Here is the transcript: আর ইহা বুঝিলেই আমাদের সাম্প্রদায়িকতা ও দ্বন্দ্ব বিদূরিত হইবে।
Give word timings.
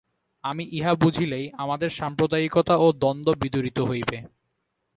আর 0.43 0.55
ইহা 0.71 0.93
বুঝিলেই 0.95 1.45
আমাদের 1.57 1.89
সাম্প্রদায়িকতা 1.89 2.75
ও 2.75 2.87
দ্বন্দ্ব 3.01 3.29
বিদূরিত 3.41 3.77
হইবে। 3.81 4.17